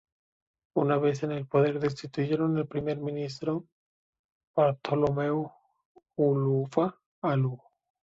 [0.77, 3.67] Una vez en el poder destituyeron al primer ministro
[4.55, 5.47] Bartholomew
[6.17, 7.61] Ulufa’alu.